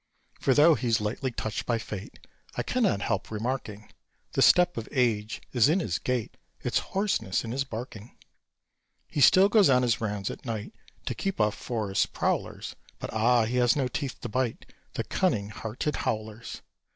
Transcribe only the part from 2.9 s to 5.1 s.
help remarking The step of